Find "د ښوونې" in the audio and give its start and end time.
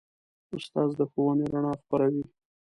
0.97-1.45